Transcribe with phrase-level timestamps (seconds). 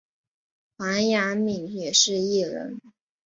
[0.79, 2.81] 黄雅珉也是艺人。